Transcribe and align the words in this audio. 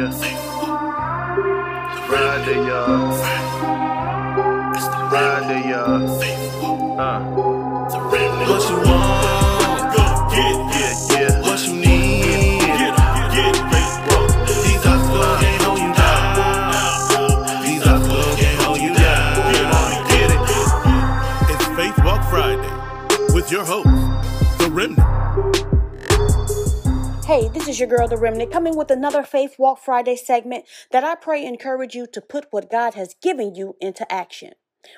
Yeah. 0.00 0.10
Friday, 2.08 2.56
y'all. 2.56 3.12
It's 4.74 4.86
the 4.86 4.96
Friday, 5.10 5.68
y'all. 5.68 6.08
Uh. 6.98 7.20
What 8.48 8.62
you 8.70 8.76
want, 8.76 9.92
go 9.94 10.04
get, 10.32 10.56
Yeah, 10.72 11.20
yeah. 11.20 11.40
What 11.42 11.60
you 11.66 11.74
need, 11.74 12.60
Get 12.60 12.96
get, 12.96 13.54
get. 13.54 13.54
These 14.64 14.84
hustlers 14.88 15.36
can't 15.42 15.62
hold 15.64 15.80
you 15.80 15.92
down. 15.92 17.62
These 17.62 17.82
hustlers 17.82 18.36
can't 18.40 18.60
hold 18.62 18.80
you 18.80 18.94
down. 18.94 19.36
Get 20.08 20.30
it. 20.30 20.40
It's 21.52 21.66
Faith 21.76 21.98
Walk 22.06 22.22
Friday 22.30 22.72
with 23.34 23.52
your 23.52 23.66
host, 23.66 23.86
The 24.60 24.70
Remnant. 24.70 25.69
Hey, 27.30 27.46
this 27.46 27.68
is 27.68 27.78
your 27.78 27.88
girl, 27.88 28.08
The 28.08 28.16
Remnant, 28.16 28.50
coming 28.50 28.76
with 28.76 28.90
another 28.90 29.22
Faith 29.22 29.54
Walk 29.56 29.78
Friday 29.78 30.16
segment 30.16 30.64
that 30.90 31.04
I 31.04 31.14
pray 31.14 31.46
encourage 31.46 31.94
you 31.94 32.08
to 32.08 32.20
put 32.20 32.48
what 32.50 32.68
God 32.68 32.94
has 32.94 33.14
given 33.22 33.54
you 33.54 33.76
into 33.80 34.12
action. 34.12 34.54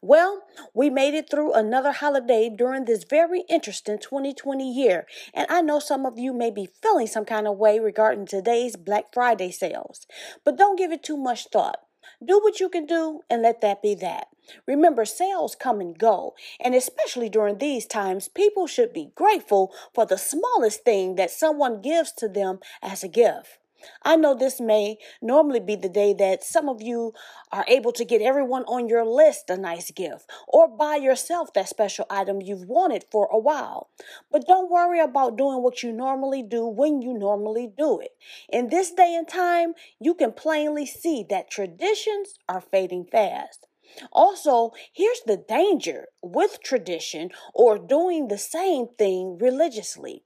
Well, 0.00 0.44
we 0.72 0.88
made 0.88 1.12
it 1.12 1.28
through 1.28 1.52
another 1.52 1.92
holiday 1.92 2.48
during 2.48 2.86
this 2.86 3.04
very 3.04 3.42
interesting 3.50 3.98
2020 3.98 4.72
year, 4.72 5.06
and 5.34 5.46
I 5.50 5.60
know 5.60 5.78
some 5.78 6.06
of 6.06 6.18
you 6.18 6.32
may 6.32 6.50
be 6.50 6.70
feeling 6.80 7.08
some 7.08 7.26
kind 7.26 7.46
of 7.46 7.58
way 7.58 7.78
regarding 7.78 8.24
today's 8.24 8.74
Black 8.74 9.12
Friday 9.12 9.50
sales. 9.50 10.06
But 10.46 10.56
don't 10.56 10.78
give 10.78 10.92
it 10.92 11.02
too 11.02 11.18
much 11.18 11.48
thought. 11.52 11.80
Do 12.24 12.40
what 12.40 12.60
you 12.60 12.68
can 12.68 12.86
do 12.86 13.22
and 13.30 13.42
let 13.42 13.60
that 13.60 13.82
be 13.82 13.94
that. 13.96 14.28
Remember, 14.66 15.04
sales 15.04 15.54
come 15.54 15.80
and 15.80 15.98
go, 15.98 16.34
and 16.60 16.74
especially 16.74 17.28
during 17.28 17.58
these 17.58 17.86
times, 17.86 18.28
people 18.28 18.66
should 18.66 18.92
be 18.92 19.12
grateful 19.14 19.72
for 19.94 20.04
the 20.04 20.18
smallest 20.18 20.84
thing 20.84 21.14
that 21.16 21.30
someone 21.30 21.80
gives 21.80 22.12
to 22.12 22.28
them 22.28 22.60
as 22.82 23.02
a 23.02 23.08
gift. 23.08 23.58
I 24.02 24.16
know 24.16 24.34
this 24.34 24.60
may 24.60 24.98
normally 25.20 25.60
be 25.60 25.76
the 25.76 25.88
day 25.88 26.14
that 26.14 26.44
some 26.44 26.68
of 26.68 26.82
you 26.82 27.12
are 27.52 27.64
able 27.68 27.92
to 27.92 28.04
get 28.04 28.22
everyone 28.22 28.64
on 28.64 28.88
your 28.88 29.04
list 29.04 29.50
a 29.50 29.56
nice 29.56 29.90
gift 29.90 30.30
or 30.48 30.68
buy 30.68 30.96
yourself 30.96 31.52
that 31.54 31.68
special 31.68 32.06
item 32.10 32.40
you've 32.42 32.66
wanted 32.66 33.04
for 33.10 33.28
a 33.32 33.38
while. 33.38 33.90
But 34.30 34.46
don't 34.46 34.70
worry 34.70 35.00
about 35.00 35.36
doing 35.36 35.62
what 35.62 35.82
you 35.82 35.92
normally 35.92 36.42
do 36.42 36.66
when 36.66 37.02
you 37.02 37.14
normally 37.14 37.70
do 37.76 38.00
it. 38.00 38.12
In 38.48 38.68
this 38.68 38.90
day 38.90 39.14
and 39.14 39.28
time, 39.28 39.74
you 40.00 40.14
can 40.14 40.32
plainly 40.32 40.86
see 40.86 41.24
that 41.30 41.50
traditions 41.50 42.34
are 42.48 42.60
fading 42.60 43.06
fast. 43.10 43.66
Also, 44.12 44.72
here's 44.92 45.20
the 45.26 45.36
danger 45.36 46.08
with 46.22 46.62
tradition 46.62 47.30
or 47.54 47.78
doing 47.78 48.28
the 48.28 48.38
same 48.38 48.88
thing 48.98 49.38
religiously. 49.38 50.24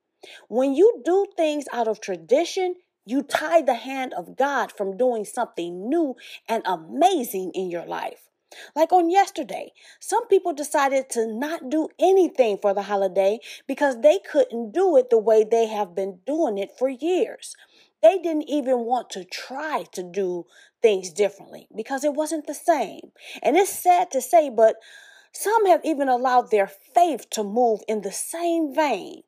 When 0.48 0.74
you 0.74 1.02
do 1.04 1.26
things 1.36 1.66
out 1.72 1.88
of 1.88 2.00
tradition, 2.00 2.76
you 3.08 3.22
tie 3.22 3.62
the 3.62 3.74
hand 3.74 4.12
of 4.14 4.36
God 4.36 4.70
from 4.70 4.96
doing 4.96 5.24
something 5.24 5.88
new 5.88 6.14
and 6.48 6.62
amazing 6.66 7.52
in 7.54 7.70
your 7.70 7.86
life. 7.86 8.28
Like 8.74 8.92
on 8.92 9.10
yesterday, 9.10 9.72
some 10.00 10.26
people 10.28 10.52
decided 10.52 11.10
to 11.10 11.26
not 11.26 11.70
do 11.70 11.88
anything 11.98 12.58
for 12.60 12.72
the 12.74 12.82
holiday 12.82 13.40
because 13.66 14.00
they 14.00 14.18
couldn't 14.30 14.72
do 14.72 14.96
it 14.96 15.10
the 15.10 15.18
way 15.18 15.44
they 15.44 15.66
have 15.66 15.94
been 15.94 16.20
doing 16.26 16.58
it 16.58 16.70
for 16.78 16.88
years. 16.88 17.54
They 18.02 18.18
didn't 18.18 18.48
even 18.48 18.80
want 18.80 19.10
to 19.10 19.24
try 19.24 19.84
to 19.92 20.02
do 20.02 20.46
things 20.82 21.10
differently 21.10 21.66
because 21.76 22.04
it 22.04 22.14
wasn't 22.14 22.46
the 22.46 22.54
same. 22.54 23.12
And 23.42 23.56
it's 23.56 23.72
sad 23.72 24.10
to 24.12 24.20
say, 24.20 24.50
but 24.50 24.76
some 25.32 25.66
have 25.66 25.80
even 25.84 26.08
allowed 26.08 26.50
their 26.50 26.66
faith 26.68 27.28
to 27.30 27.42
move 27.42 27.80
in 27.88 28.02
the 28.02 28.12
same 28.12 28.74
vein. 28.74 29.22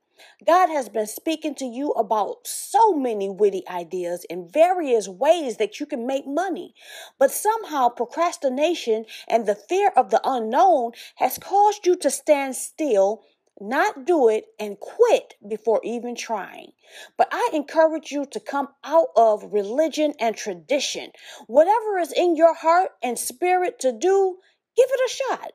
God 0.47 0.69
has 0.69 0.89
been 0.89 1.07
speaking 1.07 1.55
to 1.57 1.65
you 1.65 1.91
about 1.93 2.47
so 2.47 2.93
many 2.93 3.29
witty 3.29 3.63
ideas 3.69 4.25
in 4.31 4.49
various 4.49 5.09
ways 5.09 5.57
that 5.59 5.81
you 5.81 5.87
can 5.87 6.07
make 6.07 6.27
money. 6.27 6.75
But 7.19 7.31
somehow 7.31 7.89
procrastination 7.89 9.07
and 9.29 9.47
the 9.47 9.55
fear 9.55 9.93
of 9.97 10.11
the 10.11 10.21
unknown 10.25 10.93
has 11.17 11.39
caused 11.39 11.87
you 11.87 11.97
to 11.97 12.11
stand 12.11 12.57
still, 12.57 13.23
not 13.61 14.07
do 14.07 14.29
it, 14.29 14.47
and 14.59 14.81
quit 14.81 15.35
before 15.47 15.81
even 15.85 16.15
trying. 16.15 16.73
But 17.17 17.29
I 17.31 17.51
encourage 17.53 18.11
you 18.11 18.25
to 18.27 18.41
come 18.41 18.69
out 18.85 19.09
of 19.17 19.53
religion 19.53 20.15
and 20.19 20.37
tradition. 20.37 21.13
Whatever 21.47 21.99
is 21.99 22.13
in 22.13 22.37
your 22.37 22.55
heart 22.55 22.93
and 23.03 23.19
spirit 23.19 23.79
to 23.81 23.93
do, 23.93 24.39
give 24.77 24.87
it 24.89 25.11
a 25.11 25.15
shot. 25.15 25.53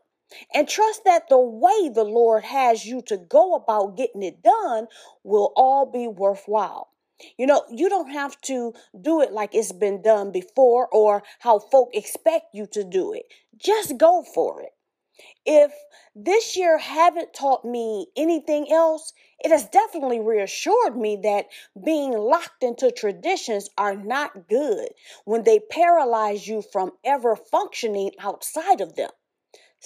And 0.53 0.67
trust 0.67 1.03
that 1.05 1.29
the 1.29 1.39
way 1.39 1.89
the 1.89 2.03
Lord 2.03 2.43
has 2.43 2.85
you 2.85 3.01
to 3.03 3.17
go 3.17 3.55
about 3.55 3.97
getting 3.97 4.23
it 4.23 4.41
done 4.43 4.87
will 5.23 5.53
all 5.55 5.85
be 5.85 6.07
worthwhile. 6.07 6.89
You 7.37 7.47
know, 7.47 7.63
you 7.69 7.87
don't 7.89 8.11
have 8.11 8.39
to 8.41 8.73
do 8.99 9.21
it 9.21 9.31
like 9.31 9.55
it's 9.55 9.71
been 9.71 10.01
done 10.01 10.31
before 10.31 10.87
or 10.91 11.23
how 11.39 11.59
folk 11.59 11.91
expect 11.93 12.53
you 12.53 12.67
to 12.67 12.83
do 12.83 13.13
it. 13.13 13.25
Just 13.57 13.97
go 13.97 14.23
for 14.33 14.61
it. 14.61 14.73
If 15.45 15.71
this 16.13 16.57
year 16.57 16.77
haven't 16.77 17.33
taught 17.33 17.63
me 17.63 18.07
anything 18.17 18.69
else, 18.71 19.13
it 19.39 19.51
has 19.51 19.69
definitely 19.69 20.19
reassured 20.19 20.97
me 20.97 21.17
that 21.23 21.47
being 21.81 22.11
locked 22.11 22.63
into 22.63 22.91
traditions 22.91 23.69
are 23.77 23.95
not 23.95 24.49
good 24.49 24.89
when 25.23 25.43
they 25.43 25.59
paralyze 25.59 26.47
you 26.47 26.61
from 26.61 26.91
ever 27.03 27.35
functioning 27.35 28.11
outside 28.19 28.81
of 28.81 28.95
them. 28.95 29.11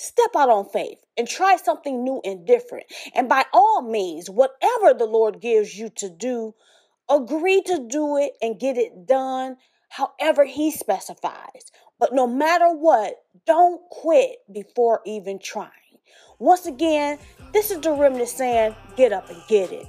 Step 0.02 0.30
out 0.34 0.50
on 0.50 0.64
faith 0.64 1.04
and 1.18 1.28
try 1.28 1.58
something 1.58 2.06
new 2.06 2.22
and 2.24 2.48
different. 2.48 2.86
And 3.14 3.28
by 3.28 3.44
all 3.52 3.82
means, 3.82 4.30
whatever 4.30 4.94
the 4.94 5.06
Lord 5.06 5.42
gives 5.42 5.78
you 5.78 5.90
to 5.98 6.10
do, 6.10 6.56
agree 7.10 7.62
to 7.64 7.86
do 7.86 8.16
it 8.16 8.32
and 8.42 8.58
get 8.58 8.78
it 8.78 9.06
done 9.06 9.58
however 9.90 10.46
He 10.46 10.72
specifies. 10.72 11.70
But 12.00 12.14
no 12.14 12.28
matter 12.28 12.70
what, 12.70 13.16
don't 13.46 13.82
quit 13.90 14.38
before 14.50 15.02
even 15.06 15.38
trying. 15.38 15.70
Once 16.40 16.66
again, 16.66 17.20
this 17.52 17.70
is 17.70 17.82
the 17.82 17.92
remnant 17.92 18.30
saying, 18.30 18.78
get 18.96 19.12
up 19.12 19.30
and 19.30 19.42
get 19.50 19.74
it. 19.74 19.86